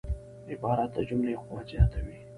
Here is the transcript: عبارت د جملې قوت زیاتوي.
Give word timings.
عبارت 0.51 0.89
د 0.95 0.97
جملې 1.09 1.33
قوت 1.43 1.65
زیاتوي. 1.71 2.17